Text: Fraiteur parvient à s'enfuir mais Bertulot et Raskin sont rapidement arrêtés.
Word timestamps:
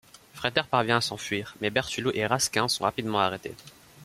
Fraiteur 0.33 0.65
parvient 0.65 0.97
à 0.97 1.01
s'enfuir 1.01 1.53
mais 1.61 1.69
Bertulot 1.69 2.11
et 2.15 2.25
Raskin 2.25 2.67
sont 2.67 2.85
rapidement 2.85 3.19
arrêtés. 3.19 3.53